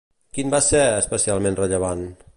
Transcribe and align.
Quin 0.37 0.53
va 0.53 0.61
ser 0.69 0.81
especialment 1.03 1.63
rellevant? 1.63 2.07